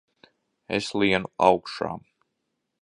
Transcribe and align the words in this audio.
Es 0.77 0.89
lienu 1.01 1.31
augšā! 1.51 1.93